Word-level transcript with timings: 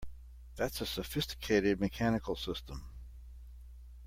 That's 0.55 0.81
a 0.81 0.87
sophisticated 0.87 1.79
mechanical 1.79 2.35
system! 2.35 2.83